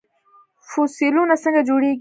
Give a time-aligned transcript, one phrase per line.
[0.69, 1.89] فوسیلونه څنګه جوړیږي؟